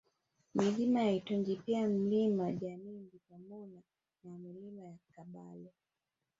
[0.55, 3.81] Milima ya Itonjo pia Mlima Jamimbi pamona
[4.23, 5.71] na Milima ya Kabare